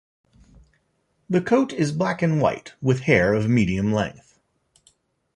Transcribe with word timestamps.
The 1.29 1.41
coat 1.41 1.73
is 1.73 1.91
black 1.91 2.23
and 2.23 2.41
white 2.41 2.73
with 2.81 3.01
hair 3.01 3.35
of 3.35 3.47
medium 3.47 3.93
length. 3.93 4.39